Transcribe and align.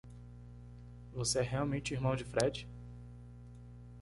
Você 1.13 1.37
é 1.37 1.41
realmente 1.43 1.93
irmão 1.93 2.15
de 2.15 2.23
Fred? 2.23 2.67